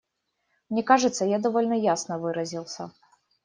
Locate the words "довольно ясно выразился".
1.37-2.89